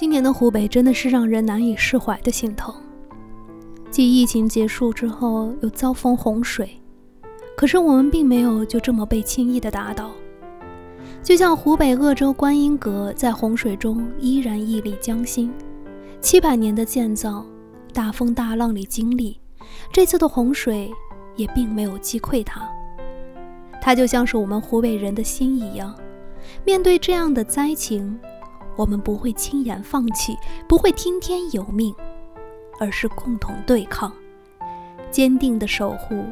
[0.00, 2.74] 今年的湖北真的是让人难以释怀的心疼。
[3.90, 6.80] 继疫情结束之后，又遭逢洪水，
[7.54, 10.10] 可是我们并没有就这么被轻易的打倒。
[11.22, 15.52] 就像湖北鄂州观音阁在洪水中依然屹立江心，
[16.18, 17.44] 七百年的建造，
[17.92, 19.38] 大风大浪里经历，
[19.92, 20.90] 这次的洪水
[21.36, 22.66] 也并没有击溃它。
[23.82, 25.94] 它就像是我们湖北人的心一样，
[26.64, 28.18] 面对这样的灾情。
[28.80, 30.34] 我们不会轻言放弃，
[30.66, 31.94] 不会听天由命，
[32.78, 34.10] 而是共同对抗，
[35.10, 36.24] 坚定地守护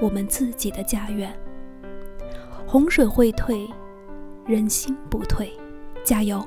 [0.00, 1.36] 我们自己的家园。
[2.64, 3.68] 洪水会退，
[4.46, 5.52] 人心不退，
[6.04, 6.46] 加油！